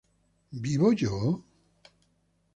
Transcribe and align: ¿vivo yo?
¿vivo 0.63 0.89
yo? 0.99 1.15